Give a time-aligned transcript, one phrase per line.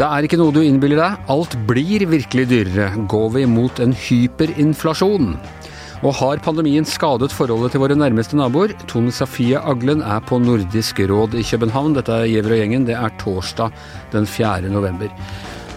[0.00, 2.86] Det er ikke noe du innbiller deg, alt blir virkelig dyrere.
[3.04, 5.34] Går vi mot en hyperinflasjon?
[6.00, 8.72] Og har pandemien skadet forholdet til våre nærmeste naboer?
[8.88, 11.98] Tone Safie Aglen er på Nordisk råd i København.
[11.98, 12.88] Dette er Giæver og gjengen.
[12.88, 13.76] Det er torsdag
[14.14, 14.72] den 4.
[14.72, 15.12] november.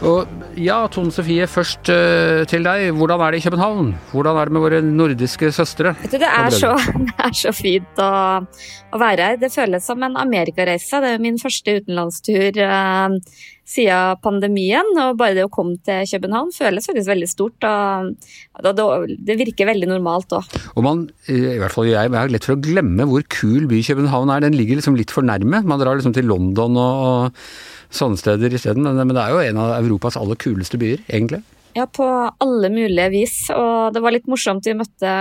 [0.04, 0.28] Og
[0.60, 2.90] ja, Tone Sofie, først uh, til deg.
[2.98, 3.94] Hvordan er det i København?
[4.12, 5.94] Hvordan er det med våre nordiske søstre?
[6.04, 6.74] Du, det, er så,
[7.08, 8.12] det, er så, fint å,
[8.44, 9.40] å, være her.
[9.40, 11.00] Det føles som en amerikareise.
[11.00, 13.16] Det er min første utenlandstur uh,
[13.64, 14.92] siden pandemien.
[15.06, 17.70] Og bare det å komme til København føles faktisk veldig stort.
[17.72, 18.88] Og det,
[19.24, 20.58] det virker veldig normalt òg.
[20.76, 24.36] Og man, i hvert fall jeg, er lett for å glemme hvor kul by København
[24.36, 24.44] er.
[24.50, 25.64] Den ligger liksom litt for nærme.
[25.64, 28.88] Man drar liksom til London og, og sånne steder isteden.
[28.88, 31.44] Men, det er jo en av Europas aller kuleste byer, egentlig.
[31.74, 33.38] Ja, på alle mulige vis.
[33.54, 34.68] Og det var litt morsomt.
[34.68, 35.14] Vi møtte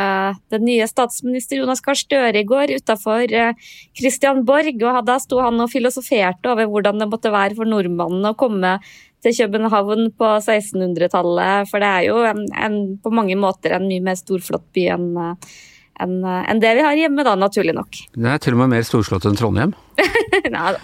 [0.52, 3.24] den nye statsminister Jonas Gahr Støre i går utafor
[3.96, 4.76] Christian Borg.
[4.76, 8.76] Og da sto han og filosoferte over hvordan det måtte være for nordmannen å komme
[9.24, 11.70] til København på 1600-tallet.
[11.70, 15.12] For det er jo en, en, på mange måter en mye mer storflott by enn
[16.02, 18.02] enn en det vi har hjemme, da, naturlig nok.
[18.22, 19.72] Det er til og med mer storslått enn Trondheim?
[20.52, 20.74] Nei,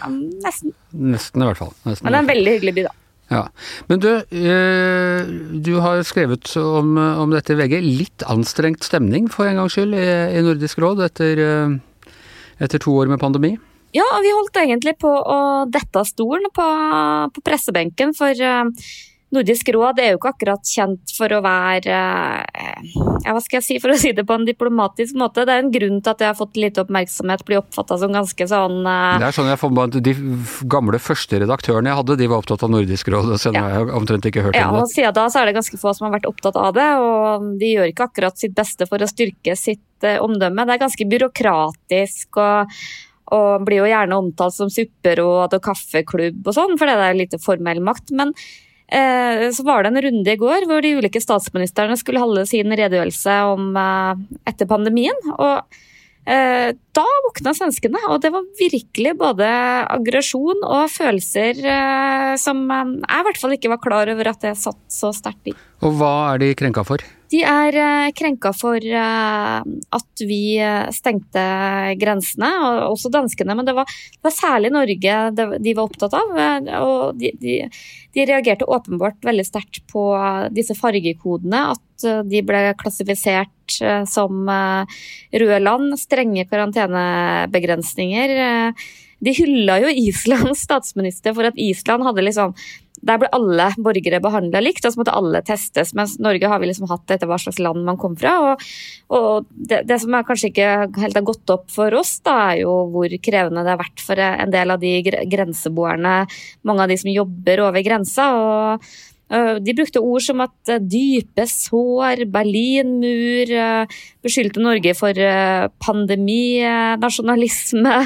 [0.44, 0.72] nesten.
[0.92, 1.74] Nesten, i hvert fall.
[1.84, 2.97] Nesten, Men det er en veldig hyggelig by, da.
[3.28, 3.42] Ja.
[3.86, 5.28] Men du, eh,
[5.61, 7.80] du har skrevet om, om, dette i VG.
[7.84, 10.06] Litt anstrengt stemning for en gangs skyld i,
[10.39, 12.14] i Nordisk råd etter, eh,
[12.58, 13.52] etter, to år med pandemi?
[13.96, 16.69] Ja, vi holdt egentlig på å dette av stolen på,
[17.34, 18.16] på pressebenken.
[18.16, 18.89] For eh,
[19.34, 21.97] Nordisk råd er jo ikke akkurat kjent for å være
[22.48, 22.93] eh,
[23.25, 25.45] ja, hva skal jeg si for å si det på en diplomatisk måte.
[25.45, 28.47] Det er en grunn til at jeg har fått litt oppmerksomhet, blir oppfatta som ganske
[28.48, 29.19] sånn uh...
[29.20, 30.15] Det er sånn jeg får De
[30.73, 33.67] gamle første redaktørene jeg hadde, de var opptatt av Nordisk råd, og siden ja.
[33.67, 34.87] har jeg omtrent ikke hørt ja, om det.
[34.87, 37.51] Og siden da så er det ganske få som har vært opptatt av det, og
[37.61, 40.65] de gjør ikke akkurat sitt beste for å styrke sitt uh, omdømme.
[40.65, 42.81] Det er ganske byråkratisk og
[43.29, 47.41] og blir jo gjerne omtalt som supperåd og kaffeklubb og sånn, for det er lite
[47.42, 48.14] formell makt.
[48.17, 48.33] Men
[49.53, 53.37] så var det en runde i går hvor de ulike statsministrene skulle holde sin redegjørelse
[53.51, 55.19] om eh, etter pandemien.
[55.37, 55.79] og
[56.29, 59.51] eh, da våkna svenskene, og det var virkelig både
[59.99, 61.61] aggresjon og følelser
[62.41, 65.57] som jeg i hvert fall ikke var klar over at det satt så sterkt i.
[65.85, 67.05] Og hva er de krenka for?
[67.28, 69.58] De er eh, krenka for eh,
[69.98, 71.42] at vi eh, stengte
[72.00, 73.56] grensene, og også danskene.
[73.58, 76.28] Men det var, det var særlig Norge de var opptatt av.
[76.80, 77.58] Og de, de,
[78.16, 80.02] de reagerte åpenbart veldig sterkt på
[80.56, 81.61] disse fargekodene.
[81.77, 81.84] At
[82.30, 83.78] de ble klassifisert
[84.08, 88.28] som røde land, strenge karantenebegrensninger.
[89.18, 92.55] De hylla jo Islands statsminister for at Island hadde liksom
[93.03, 95.95] der ble alle borgere behandla likt, og så måtte alle testes.
[95.98, 98.35] Mens Norge har vi liksom hatt etter hva slags land man kom fra.
[98.51, 98.64] Og,
[99.14, 100.70] og det, det, som kanskje ikke
[101.03, 104.25] helt har gått opp for oss, da er jo hvor krevende det har vært for
[104.25, 106.17] en del av de grenseboerne,
[106.69, 108.33] mange av de som jobber over grensa.
[108.35, 108.91] og
[109.61, 115.22] de brukte ord som at eh, dype sår, Berlinmur, eh, beskyldte Norge for
[115.84, 116.64] pandemi,
[117.02, 117.96] nasjonalisme.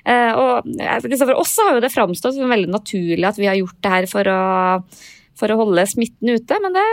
[0.40, 0.72] Og
[1.20, 4.08] for oss har jo det framstått som veldig naturlig at vi har gjort det her
[4.10, 4.40] for å,
[5.38, 6.88] for å holde smitten ute, men det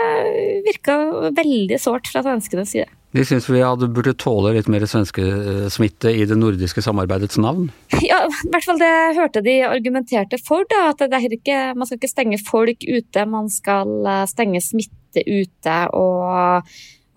[0.68, 1.00] virka
[1.36, 2.97] veldig sårt fra svenskenes side.
[3.16, 7.70] De syns vi hadde burde tåle litt mer svenskesmitte i det nordiske samarbeidets navn?
[8.04, 10.66] Ja, i hvert fall det hørte de argumenterte for.
[10.68, 11.00] da, at
[11.32, 15.80] ikke, Man skal ikke stenge folk ute, man skal eh, stenge smitte ute.
[15.96, 16.68] og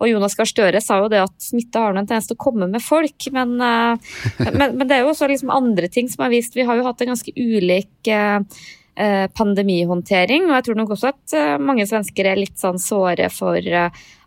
[0.02, 2.66] og Jonas Gahr Støre sa jo det at smitte har en tendens til å komme
[2.66, 3.28] med folk.
[3.30, 4.16] Men, eh,
[4.58, 6.88] men, men, det er jo også liksom andre ting som har vist Vi har jo
[6.88, 8.42] hatt en ganske ulik eh,
[9.38, 10.48] pandemihåndtering.
[10.48, 13.62] Og jeg tror nok også at mange svensker er litt sånn såre for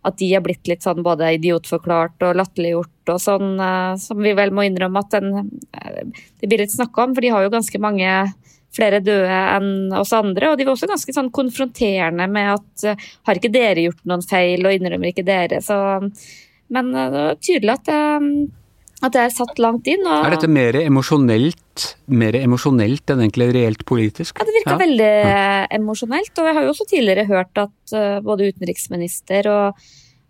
[0.06, 4.34] at de er blitt litt sånn både idiotforklart og latterliggjort og sånn, eh, som vi
[4.38, 6.04] vel må innrømme at den, eh,
[6.42, 7.16] det blir litt snakka om.
[7.16, 8.12] For de har jo ganske mange
[8.76, 10.52] flere døde enn oss andre.
[10.52, 14.26] Og de var også ganske sånn konfronterende med at eh, har ikke dere gjort noen
[14.26, 15.62] feil, og innrømmer ikke dere.
[15.64, 15.78] Så,
[16.70, 18.02] men det var tydelig at det,
[19.06, 20.06] at det er satt langt inn.
[20.06, 20.25] Og...
[20.25, 24.40] Er dette mer emosjonelt, mer emosjonelt enn egentlig reelt politisk?
[24.40, 24.80] Ja, det virker ja.
[24.81, 25.44] veldig ja.
[25.78, 26.34] emosjonelt.
[26.34, 29.86] Og jeg har jo også tidligere hørt at både utenriksminister og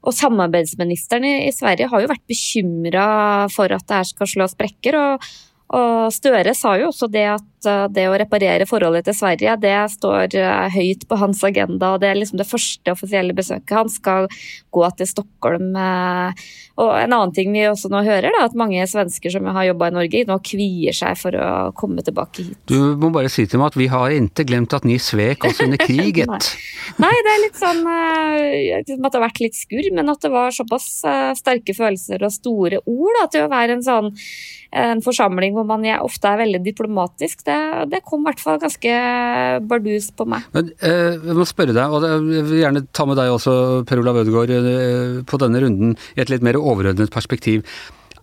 [0.05, 3.07] og samarbeidsministeren i, i, Sverige har jo vært bekymra
[3.53, 4.97] for at det her skal slå sprekker.
[4.99, 5.29] og,
[5.73, 9.55] og Støre sa jo også det at at uh, det å reparere forholdet til Sverige,
[9.61, 11.93] det står uh, høyt på hans agenda.
[11.93, 14.29] og Det er liksom det første offisielle besøket Han skal
[14.75, 15.73] gå til Stockholm.
[15.75, 16.45] Uh,
[16.81, 19.89] og en annen ting vi også nå hører, da, at mange svensker som har jobba
[19.89, 22.57] i Norge, nå kvier seg for å komme tilbake hit.
[22.67, 25.63] Du må bare si til meg at vi har ikke glemt at ni svek oss
[25.63, 26.31] under kriget.
[26.31, 26.41] Nei.
[27.05, 30.53] Nei, det er litt sånn at det har vært litt skurr, men at det var
[30.55, 30.89] såpass
[31.39, 34.11] sterke følelser og store ord da, til å være en sånn
[34.75, 37.54] en forsamling hvor man ofte er veldig diplomatisk, det,
[37.91, 38.93] det kom i hvert fall ganske
[39.69, 40.45] bardus på meg.
[40.55, 44.01] Men, eh, jeg må spørre deg, og jeg vil gjerne ta med deg også, Per
[44.01, 47.65] Olav Ødegaard, eh, på denne runden i et litt mer overordnet perspektiv.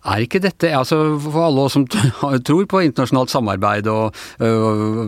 [0.03, 1.85] Er ikke dette, altså for alle oss som
[2.47, 5.05] tror på internasjonalt samarbeid og uh,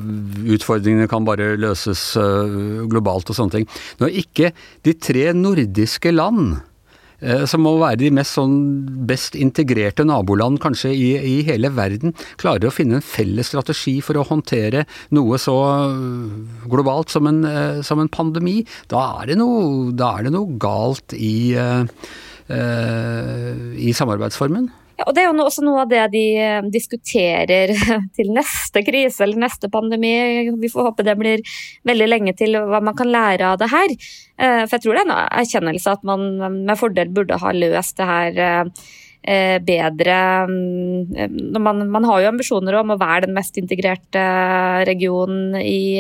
[0.56, 3.68] utfordringene kan bare løses uh, globalt og sånne ting,
[4.00, 4.54] når ikke
[4.88, 6.62] de tre nordiske land
[7.50, 8.56] som må være de mest sånn
[9.07, 14.19] best integrerte naboland kanskje i, i, hele verden, klarer å finne en felles strategi for
[14.19, 14.85] å håndtere
[15.15, 20.27] noe så eh, globalt som en, eh, som en pandemi, da er, noe, da er
[20.27, 21.56] det noe galt i,
[22.45, 24.69] i samarbeidsformen.
[24.95, 27.74] Ja, og Det er jo også noe av det de eh, diskuterer
[28.18, 30.13] til neste krise eller neste pandemi.
[30.62, 31.44] Vi får håpe det blir
[31.88, 33.95] veldig lenge til hva man kan lære av det her.
[34.39, 36.30] Eh, for jeg tror det er en erkjennelse at man
[36.62, 40.19] med fordel burde ha løst det her eh, bedre.
[40.47, 44.24] Mm, man, har jo ambisjoner om å være den mest integrerte
[44.88, 46.00] regionen i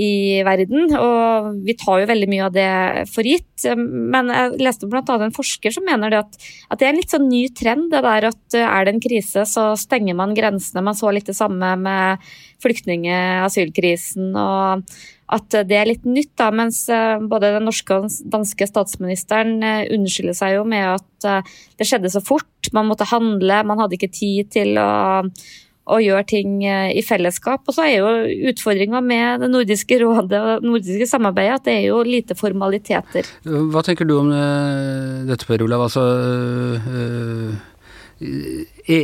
[0.00, 0.92] i verden.
[0.98, 2.68] Og vi tar jo veldig mye av det
[3.12, 3.66] for gitt.
[3.78, 5.02] Men jeg leste bl.a.
[5.16, 6.38] en forsker som mener det at,
[6.68, 7.90] at, det er en litt sånn ny trend.
[7.94, 10.84] Det der at er det en krise, så stenger man grensene.
[10.84, 12.30] Man så litt det samme med
[12.64, 13.10] flyktning-
[13.44, 14.32] asylkrisen.
[14.36, 14.84] og
[15.32, 19.56] at det er litt nytt, da, mens eh, både den norske og den danske statsministeren
[19.64, 22.68] eh, unnskylder seg jo med at eh, det skjedde så fort.
[22.76, 25.24] Man måtte handle, man hadde ikke tid til å
[25.84, 27.64] og gjør ting eh, i fellesskap.
[27.68, 28.08] Og så er jo
[28.50, 33.28] utfordringa med det nordiske rådet og det nordiske samarbeidet at det er jo lite formaliteter.
[33.44, 35.84] Hva tenker du om eh, dette, Per Olav?
[35.88, 36.04] Altså,
[36.88, 37.52] øh,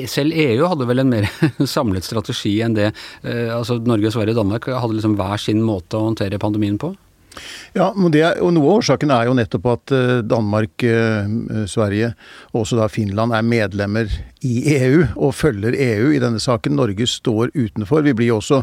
[0.09, 1.29] selv EU hadde vel en mer
[1.77, 2.91] samlet strategi enn det.
[3.27, 6.95] Altså, Norge, Sverige og Danmark hadde liksom hver sin måte å håndtere pandemien på?
[7.77, 9.93] Ja, det, og Noe av årsaken er jo nettopp at
[10.27, 10.83] Danmark,
[11.71, 12.13] Sverige
[12.51, 14.11] og også da Finland er medlemmer
[14.47, 16.75] i EU og følger EU i denne saken.
[16.79, 18.03] Norge står utenfor.
[18.07, 18.63] Vi blir også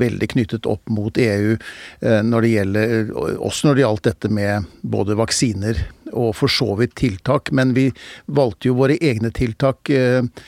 [0.00, 1.56] veldig knyttet opp mot EU
[2.00, 5.84] når det gjelder, også når det gjaldt dette med både vaksiner
[6.18, 7.88] og for så vidt tiltak, men vi
[8.26, 9.90] valgte jo våre egne tiltak.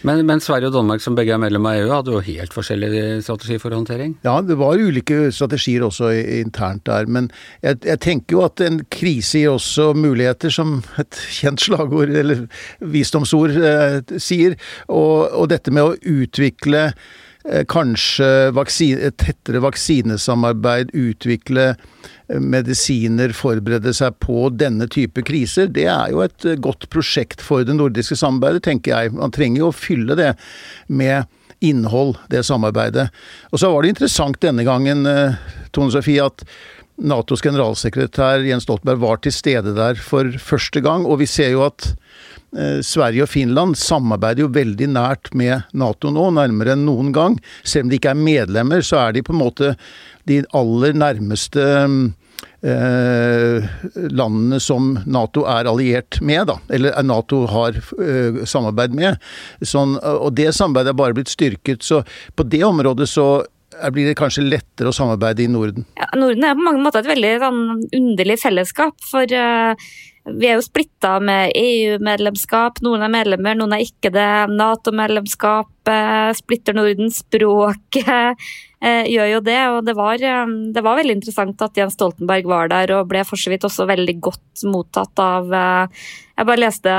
[0.07, 2.91] Men, men Sverige og Danmark, som begge er medlem av EU, hadde jo helt forskjellig
[3.25, 4.17] strategi for håndtering?
[4.27, 7.09] Ja, det var ulike strategier også internt der.
[7.11, 7.31] Men
[7.63, 12.47] jeg, jeg tenker jo at en krise gir også muligheter, som et kjent slagord eller
[12.81, 14.57] visdomsord eh, sier.
[14.89, 17.11] Og, og, dette med å utvikle eh,
[17.69, 26.13] kanskje vaksine, tettere vaksinesamarbeid, utvikle eh, medisiner, forberede seg på denne type kriser, det er
[26.13, 29.15] jo et eh, godt prosjekt for det nordiske samarbeidet, tenker jeg.
[29.17, 30.35] Man trenger jo å fylle det
[30.93, 31.25] med
[31.65, 33.09] innhold, det samarbeidet.
[33.53, 35.41] Og så var det interessant denne gangen, eh,
[35.73, 36.45] Tone Sofie, at
[37.01, 41.65] Natos generalsekretær Jens Stoltenberg var til stede der for første gang, og vi ser jo
[41.65, 41.95] at
[42.51, 47.37] Eh, Sverige og Finland samarbeider jo veldig nært med Nato nå, nærmere enn noen gang.
[47.63, 49.75] Selv om de ikke er medlemmer, så er de på en måte
[50.27, 51.63] de aller nærmeste
[52.67, 53.69] eh,
[54.11, 56.59] landene som Nato er alliert med, da.
[56.75, 59.23] Eller Nato har eh, samarbeid med.
[59.63, 61.87] Sånn, og det samarbeidet er bare blitt styrket.
[61.87, 62.03] Så
[62.35, 63.31] på det området så
[63.95, 65.87] blir det kanskje lettere å samarbeide i Norden?
[65.99, 67.61] Ja, Norden er på mange måter et veldig sånn,
[67.97, 68.97] underlig fellesskap.
[69.11, 69.91] For uh,
[70.27, 72.83] vi er jo splitta med EU-medlemskap.
[72.85, 74.31] Noen er medlemmer, noen er ikke det.
[74.53, 75.71] Nato-medlemskap,
[76.37, 78.37] splitter Norden, språket
[78.81, 79.61] eh, gjør jo det.
[79.75, 83.23] Og det var, eh, det var, veldig interessant at Jens Stoltenberg var der, og ble
[83.29, 86.03] for så vidt også veldig godt mottatt av eh,
[86.41, 86.93] jeg bare leste,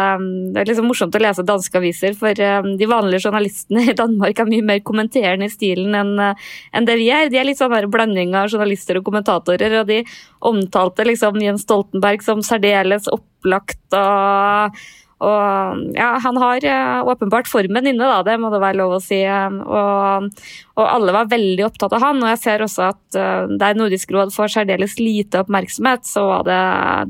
[0.53, 4.49] Det er liksom morsomt å lese danske aviser, for de vanlige journalistene i Danmark er
[4.51, 7.31] mye mer kommenterende i stilen enn, en det vi er.
[7.33, 10.03] De er litt sånn blanding av journalister og kommentatorer, og de
[10.45, 14.77] omtalte liksom Jens Stoltenberg som særdeles opplagt og
[15.21, 19.01] og ja, han har uh, åpenbart formen inne, da, det må det være lov å
[19.03, 19.19] si.
[19.21, 20.29] Og,
[20.73, 22.23] og, alle var veldig opptatt av han.
[22.23, 26.47] Og jeg ser også at uh, der Nordisk råd får særdeles lite oppmerksomhet, så var
[26.49, 26.61] det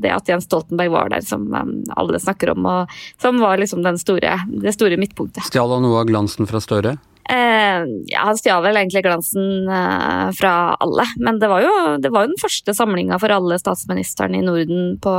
[0.04, 3.86] det at Jens Stoltenberg var der, som um, alle snakker om, og som var liksom
[4.02, 5.48] store, det store midtpunktet.
[5.48, 6.98] Stjal han noe av glansen fra Støre?
[7.30, 11.04] Eh, ja, han stjal vel egentlig glansen eh, fra alle.
[11.22, 14.96] Men det var jo, det var jo den første samlinga for alle statsministrene i Norden
[15.02, 15.14] på,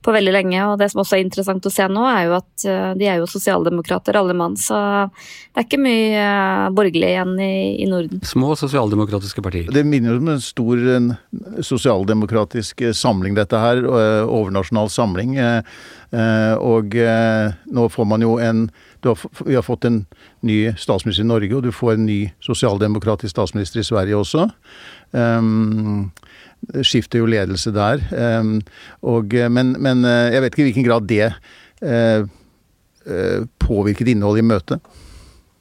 [0.00, 0.62] på, veldig lenge.
[0.70, 3.20] Og det som også er interessant å se nå, er jo at eh, de er
[3.20, 4.56] jo sosialdemokrater alle mann.
[4.60, 8.22] Så det er ikke mye uh, borgerlig igjen i, i, Norden.
[8.26, 9.68] Små sosialdemokratiske partier.
[9.74, 11.12] Det minner om en stor en
[11.62, 13.84] sosialdemokratisk samling, dette her.
[13.84, 15.36] Overnasjonal samling.
[16.64, 18.66] Og nå får man jo en
[19.10, 20.02] har, vi har fått en
[20.46, 24.48] ny statsminister i Norge, og du får en ny sosialdemokratisk statsminister i Sverige også.
[25.12, 26.10] Um,
[26.84, 28.02] skifter jo ledelse der.
[28.12, 28.58] Um,
[29.04, 31.30] og, men, men, eh, jeg vet ikke i hvilken grad det
[31.84, 32.24] uh,
[33.04, 34.94] uh, påvirket innholdet i møtet.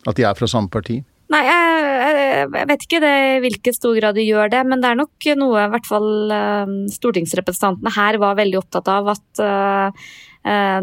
[0.08, 1.02] At de er fra samme parti.
[1.34, 5.00] Nei, jeg, jeg vet ikke i hvilken stor grad de gjør det, men det er
[5.00, 6.10] nok noe i hvert fall
[6.94, 10.06] stortingsrepresentantene her var veldig opptatt av at uh,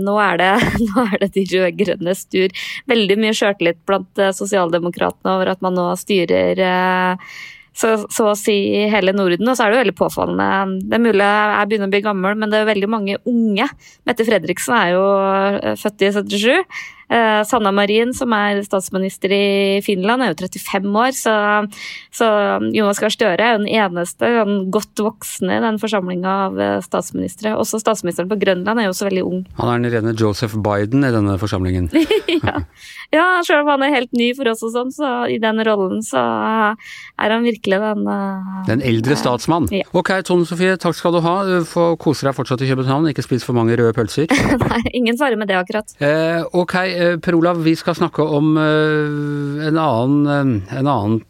[0.00, 0.50] nå er det,
[0.88, 2.52] nå er det de rød-grønnes tur.
[2.90, 7.34] Veldig mye sjøltillit blant eh, sosialdemokratene over at man nå styrer eh,
[7.76, 8.56] så, så, å si
[8.92, 9.48] hele Norden.
[9.48, 10.80] Og så er det jo veldig påfallende.
[10.84, 13.68] Det er mulig jeg begynner å bli gammel, men det er veldig mange unge.
[14.08, 15.04] Mette Fredriksen er jo
[15.80, 16.56] født i 77.
[17.10, 21.32] Uh, Sanna Marin, som er statsminister i Finland, er jo 35 år, så,
[22.14, 22.26] så
[22.70, 26.76] Jonas Gahr Støre er jo den eneste den godt voksne i den forsamlinga av eh,
[26.84, 27.56] statsministre.
[27.58, 29.40] Også statsministeren på Grønland er jo også veldig ung.
[29.58, 31.88] Han er den rene Joseph Biden i denne forsamlingen.
[32.46, 32.62] ja.
[33.10, 36.04] ja, selv om han er helt ny for oss og sånn, så i den rollen
[36.06, 39.66] så er han virkelig den uh, Den eldre statsmann.
[39.74, 39.88] Ja.
[39.98, 41.34] Ok, Tone Sofie, takk skal du ha.
[41.66, 44.30] Få kose deg fortsatt i København, ikke spis for mange røde pølser.
[44.62, 45.98] Nei, ingen fare med det akkurat.
[45.98, 51.20] Eh, ok, Eh, per Olav, vi skal snakke om eh, en annen, en annen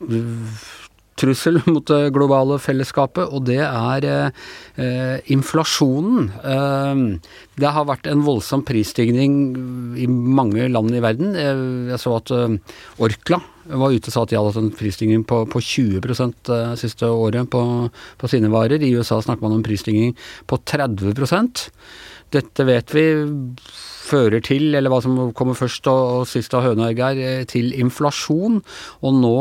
[1.21, 6.29] trussel mot det globale fellesskapet, og det er eh, inflasjonen.
[6.41, 7.05] Eh,
[7.61, 9.39] det har vært en voldsom prisstigning
[10.01, 11.35] i mange land i verden.
[11.39, 12.59] Jeg, jeg så at eh,
[13.03, 16.49] Orkla var ute og sa at de hadde hatt en prisstigning på, på 20%
[16.81, 17.63] siste året på,
[18.19, 18.83] på, sine varer.
[18.83, 20.17] I USA snakker man om prisstigning
[20.51, 21.13] på 30
[22.31, 23.07] Dette vet vi
[24.11, 27.75] fører til, eller hva som kommer først og, sist av høna og egg her, til
[27.75, 28.61] inflasjon.
[29.03, 29.37] Og nå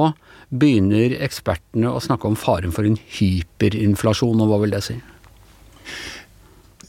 [0.49, 4.97] begynner ekspertene å snakke om faren for en hyperinflasjon, og hva vil det si?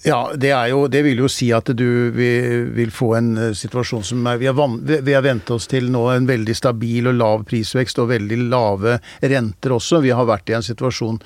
[0.03, 4.29] Ja, det, jo, det, vil jo si at du vil få en eh, situasjon som
[4.31, 7.45] er, vi, har van, vi har vent oss til nå en veldig stabil og lav
[7.51, 10.01] prisvekst og veldig lave renter også.
[10.01, 11.21] Vi har vært i en situasjon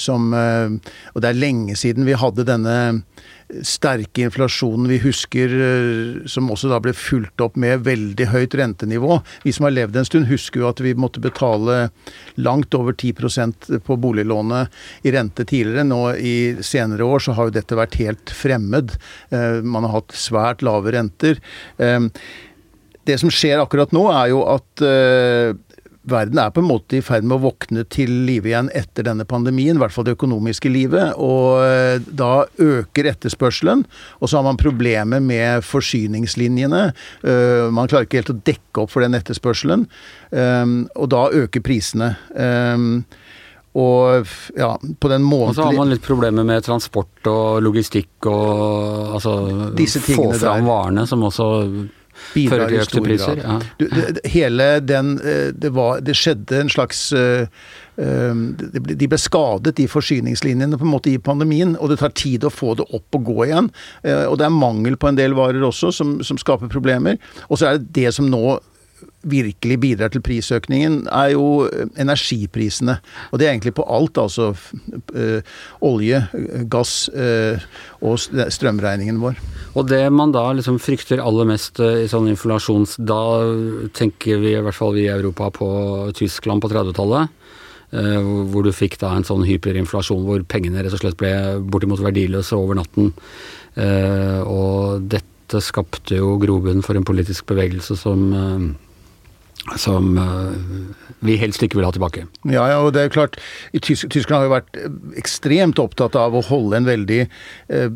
[0.00, 0.72] som eh,
[1.12, 2.78] Og det er lenge siden vi hadde denne
[3.62, 9.20] sterke inflasjonen vi husker, eh, som også da ble fulgt opp med veldig høyt rentenivå.
[9.44, 11.90] Vi som har levd en stund, husker jo at vi måtte betale
[12.42, 14.72] langt over 10% på boliglånet
[15.06, 15.86] i rente tidligere.
[15.86, 16.36] Nå i
[16.66, 18.96] senere år så har jo dette vært helt fremmed.
[19.30, 21.38] Eh, man har hatt svært lave renter.
[21.78, 22.10] Eh,
[23.06, 24.82] det som skjer akkurat nå, er jo at
[26.10, 29.26] verden er på en måte i ferd med å våkne til live igjen etter denne
[29.28, 31.16] pandemien, i hvert fall det økonomiske livet.
[31.22, 33.84] Og eh, da øker etterspørselen,
[34.20, 36.82] og så har man problemer med forsyningslinjene.
[37.26, 39.86] Eh, man klarer ikke helt å dekke opp for den etterspørselen,
[40.30, 42.14] eh, og da øker prisene.
[43.76, 48.24] Og ja, på den månedlige Og så har man litt problemer med transport og logistikk
[48.30, 49.34] og altså
[50.06, 51.48] få fram varene, som også
[52.34, 53.42] bidrar i stor grad.
[53.42, 53.56] Ja.
[53.78, 57.46] Du, det, hele den eh, det, var, det skjedde en slags uh,
[57.96, 61.76] de ble skadet, de forsyningslinjene, på en måte i pandemien.
[61.80, 63.70] Og det tar tid å få det opp og gå igjen.
[64.04, 67.16] Og det er mangel på en del varer også, som, som skaper problemer.
[67.48, 68.58] Og så er det det som nå
[69.26, 72.98] virkelig bidrar til prisøkningen, er jo eh, energiprisene.
[73.30, 74.52] Og det er egentlig på alt, altså
[75.14, 75.42] øh,
[75.84, 76.22] olje,
[76.70, 77.66] gass øh,
[78.06, 79.40] og strømregningen vår.
[79.76, 82.96] Og det man da liksom frykter aller mest i sånn inflasjons...
[83.06, 83.20] Da
[83.96, 85.68] tenker vi, i hvert fall vi i Europa, på
[86.16, 87.34] Tyskland på 30-tallet.
[88.50, 91.30] Hvor du fikk da en sånn hyperinflasjon hvor pengene rett og slett ble
[91.70, 93.12] bortimot verdiløse over natten.
[94.50, 98.26] Og dette skapte jo grobunn for en politisk bevegelse som
[99.74, 102.26] som uh, vi helst ikke vil ha tilbake.
[102.44, 103.38] Ja, ja, og det er klart,
[103.82, 107.88] Tysk Tyskland har jo vært eh, ekstremt opptatt av å holde en veldig eh,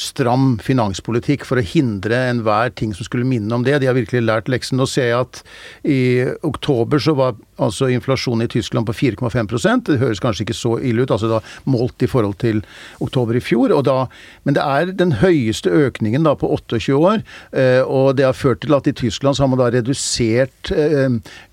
[0.00, 3.78] stram finanspolitikk for å hindre enhver ting som skulle minne om det.
[3.80, 4.80] De har virkelig lært leksen.
[4.80, 5.42] Nå ser jeg at
[5.86, 6.00] i
[6.46, 11.04] oktober så var altså inflasjonen i Tyskland på 4,5% Det høres kanskje ikke så ille
[11.04, 11.40] ut, altså da
[11.70, 12.64] målt i forhold til
[13.04, 13.76] oktober i fjor.
[13.86, 14.08] Da,
[14.42, 17.22] men det er den høyeste økningen da på 28 år,
[17.54, 20.74] eh, og det har ført til at i Tyskland så har man da redusert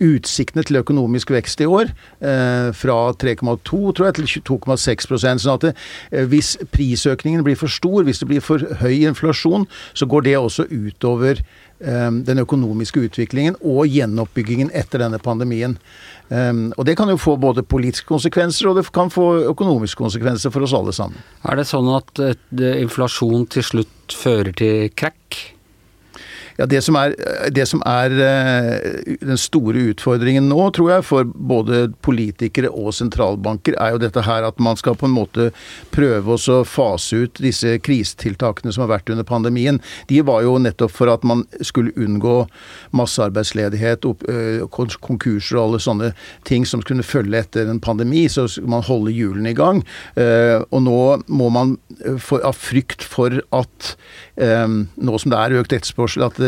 [0.02, 1.92] utsiktene til økonomisk vekst i år.
[2.78, 5.74] Fra 3,2 tror jeg til 22,6% sånn at det,
[6.32, 10.68] Hvis prisøkningen blir for stor, hvis det blir for høy inflasjon, så går det også
[10.72, 11.44] utover
[11.82, 15.78] den økonomiske utviklingen og gjenoppbyggingen etter denne pandemien.
[16.32, 20.68] Og det kan jo få både politiske konsekvenser, og det kan få økonomiske konsekvenser for
[20.68, 21.18] oss alle sammen.
[21.50, 22.22] Er det sånn at
[22.62, 25.42] inflasjon til slutt fører til krakk?
[26.62, 27.16] Ja, det som, er,
[27.50, 33.74] det som er eh, den store utfordringen nå, tror jeg, for både politikere og sentralbanker,
[33.82, 35.48] er jo dette her at man skal på en måte
[35.90, 39.80] prøve å fase ut disse krisetiltakene som har vært under pandemien.
[40.12, 42.36] De var jo nettopp for at man skulle unngå
[42.94, 44.62] massearbeidsledighet, eh,
[45.02, 46.12] konkurser og alle sånne
[46.46, 48.28] ting som kunne følge etter en pandemi.
[48.30, 49.82] Så man holder hjulene i gang.
[50.14, 51.74] Eh, og nå må man
[52.06, 53.96] av frykt for at
[54.42, 56.40] nå som det er økt etterspørsel, at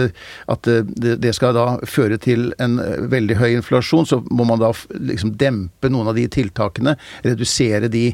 [0.51, 4.61] at det, det, skal da føre til en eh, veldig høy inflasjon, så må man
[4.61, 6.95] da liksom dempe noen av de tiltakene.
[7.25, 8.05] Redusere de.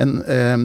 [0.00, 0.56] En, eh,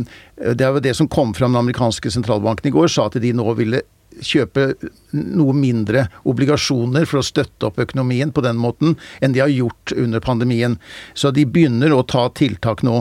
[0.51, 3.33] det er jo det som kom fra den amerikanske sentralbanken i går, sa at de
[3.35, 3.83] nå ville
[4.21, 4.73] kjøpe
[5.15, 9.93] noe mindre obligasjoner for å støtte opp økonomien på den måten enn de har gjort
[9.95, 10.75] under pandemien.
[11.13, 12.97] Så de begynner å ta tiltak nå.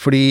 [0.00, 0.24] Fordi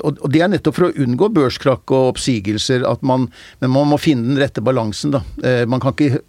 [0.00, 3.28] og det er nettopp for å unngå børskrakk og oppsigelser, at man,
[3.60, 5.12] men man må finne den rette balansen.
[5.14, 5.22] da.
[5.44, 6.22] Eh, man kan ikke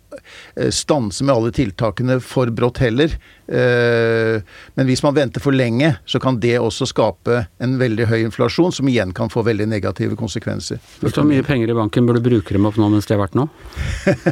[0.74, 3.16] stanse med alle tiltakene for brått heller.
[3.48, 4.42] Eh,
[4.74, 8.72] men hvis man venter for lenge, så kan det også skape en veldig høy inflasjon,
[8.72, 10.80] som igjen kan få veldig negative konsekvenser.
[11.02, 13.16] Hvis du har mye penger i banken, bør du bruke dem opp nå mens de
[13.16, 13.48] er verdt nå?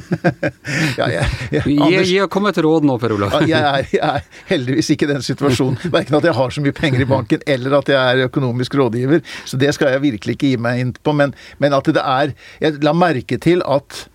[0.99, 1.63] ja, ja, ja.
[1.65, 3.35] Anders, gi, Kom et råd nå, Per Olav.
[3.43, 5.91] jeg, er, jeg er heldigvis ikke i den situasjonen.
[5.91, 9.25] Verken at jeg har så mye penger i banken, eller at jeg er økonomisk rådgiver.
[9.45, 11.15] Så det skal jeg virkelig ikke gi meg inn på.
[11.17, 14.10] Men, men at det er Jeg la merke til at eh,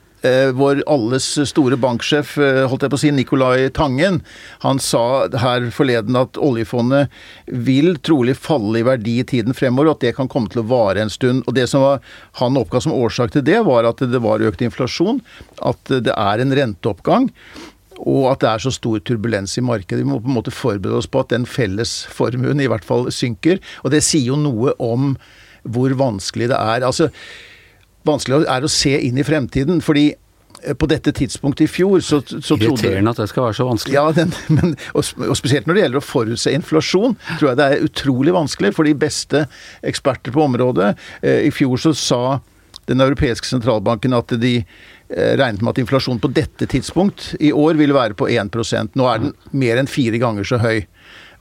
[0.56, 4.23] vår alles store banksjef, eh, holdt jeg på å si, Nicolai Tangen,
[4.64, 7.12] han sa her forleden at oljefondet
[7.46, 10.68] vil trolig falle i verdi i tiden fremover, og at det kan komme til å
[10.70, 11.44] vare en stund.
[11.46, 12.02] Og det som var,
[12.40, 15.23] han oppga som årsak til det, var at det var økt inflasjon,
[15.62, 17.30] at det er en renteoppgang
[18.04, 20.02] og at det er så stor turbulens i markedet.
[20.02, 23.08] Vi må på en måte forberede oss på at den felles formuen i hvert fall
[23.14, 23.61] synker.
[23.85, 25.14] Og det sier jo noe om
[25.66, 26.85] hvor vanskelig det er.
[26.87, 27.08] Altså,
[28.06, 29.82] vanskelig er å se inn i fremtiden.
[29.84, 30.08] fordi
[30.62, 33.68] eh, på dette tidspunktet i fjor så, så trodde Irriterende at det skal være så
[33.68, 33.94] vanskelig.
[33.94, 37.70] Ja, den, men, og, og, spesielt når det gjelder å forutse inflasjon, tror jeg det
[37.70, 39.46] er utrolig vanskelig for de beste
[39.86, 40.94] eksperter på området.
[41.22, 42.22] Eh, I fjor så sa
[42.86, 47.78] den europeiske sentralbanken at de eh, regnet med at inflasjonen på dette tidspunkt i år
[47.80, 50.84] ville være på 1% Nå er den mer enn fire ganger så høy.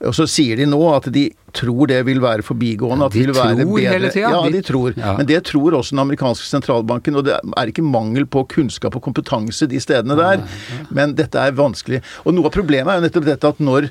[0.04, 3.08] Og så sier de nå at de tror det vil være forbigående.
[3.14, 4.32] de tror hele tida?
[4.34, 4.92] Ja, de tror.
[4.96, 5.14] Ja.
[5.16, 7.16] Men det tror også den amerikanske sentralbanken.
[7.16, 10.44] Og det er ikke mangel på kunnskap og kompetanse de stedene der.
[10.90, 12.02] Men dette er vanskelig.
[12.26, 13.90] Og noe av problemet er jo nettopp dette at når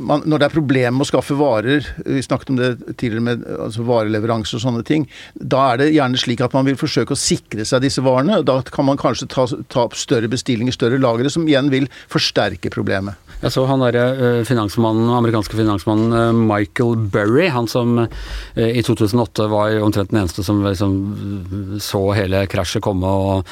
[0.00, 3.42] man, når det er problemer med å skaffe varer, vi snakket om det tidligere med
[3.58, 5.04] altså vareleveranse og sånne ting,
[5.36, 8.38] da er det gjerne slik at man vil forsøke å sikre seg disse varene.
[8.40, 11.90] og Da kan man kanskje ta, ta opp større bestillinger, større lagre, som igjen vil
[12.12, 13.20] forsterke problemet.
[13.42, 18.82] Jeg så han derre eh, finansmannen, amerikanske finansmannen eh, Michael Burry, han som eh, i
[18.86, 23.48] 2008 var omtrent den eneste som liksom så hele krasjet komme og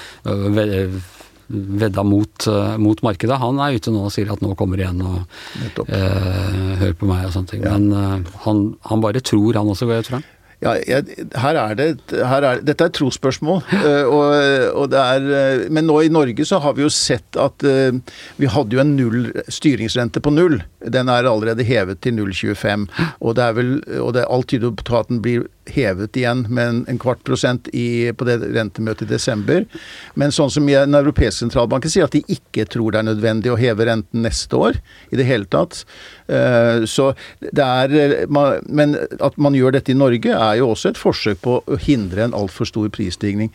[1.51, 2.47] vedda mot,
[2.79, 3.41] mot, markedet.
[3.43, 7.09] Han er ute nå og sier at nå kommer det igjen og eh, hør på
[7.11, 7.65] meg og sånne ting.
[7.67, 7.75] Ja.
[7.75, 10.29] Men han, han, bare tror, han også, går jeg tror.
[10.61, 13.63] Ja, jeg, her er det, her er, Dette er et trosspørsmål.
[13.73, 14.35] Uh, og,
[14.83, 17.97] og er, uh, men nå i Norge så har vi jo sett at uh,
[18.37, 20.59] vi hadde jo en null styringsrente på null.
[20.85, 22.91] Den er allerede hevet til 0,25.
[23.25, 23.73] Og det er vel,
[24.21, 28.39] alt tyder på at den blir hevet igjen med en, kvart prosent i, på det
[28.43, 29.67] rentemøtet i desember.
[30.15, 33.59] Men sånn som Den europeiske sentralbanken sier at de ikke tror det er nødvendig å
[33.59, 34.81] heve renten neste år
[35.11, 35.83] i det hele tatt.
[36.31, 41.01] Uh, så det er Men at man gjør dette i Norge, er jo også et
[41.01, 43.51] forsøk på å hindre en altfor stor prisstigning.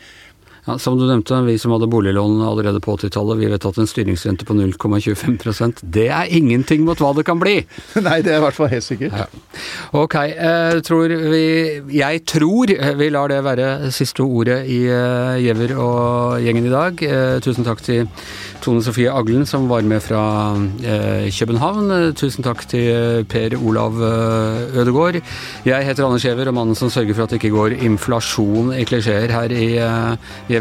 [0.65, 3.89] Ja, som du nevnte, vi som hadde boliglån allerede på 80-tallet, vi vet at en
[3.89, 7.60] styringsrente på 0,25% det er ingenting mot hva det kan bli!
[8.08, 9.13] Nei, det er i hvert fall helt sikkert.
[9.13, 9.28] Ja.
[9.95, 11.43] Ok, jeg tror vi
[11.93, 17.04] Jeg tror vi lar det være siste ordet i uh, Giæver og gjengen i dag.
[17.06, 18.10] Uh, tusen takk til
[18.65, 20.23] Tone Sofie Aglen som var med fra
[21.30, 22.15] København.
[22.17, 25.21] tusen takk til Per Olav Ødegård.
[25.65, 28.86] Jeg heter Anders Skjever, og mannen som sørger for at det ikke går inflasjon i
[28.88, 29.67] klisjeer her i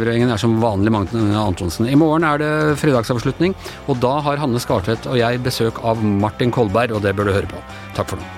[0.00, 1.88] uh, er som vanlig Magne Antonsen.
[1.88, 2.52] I morgen er det
[2.82, 3.54] fredagsavslutning,
[3.86, 7.36] og da har Hanne Skartvedt og jeg besøk av Martin Kolberg, og det bør du
[7.36, 7.62] høre på.
[7.98, 8.32] Takk for nå.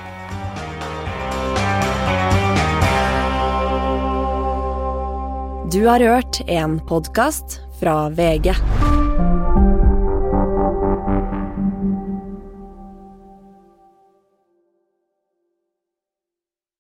[5.72, 8.54] Du har hørt en podkast fra VG.